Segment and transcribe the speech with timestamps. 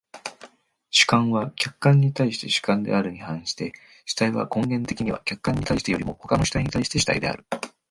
[0.89, 3.71] 主観は客観に対して主観であるに反して、
[4.05, 7.45] 主体は根源的には客観に対してよりも他の主体に対して主体である。